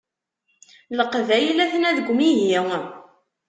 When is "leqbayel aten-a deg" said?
0.97-2.07